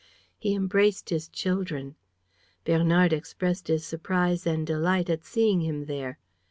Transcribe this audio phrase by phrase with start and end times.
[0.39, 1.93] He embraced his children.
[2.65, 6.17] Bernard expressed his surprise and delight at seeing him there.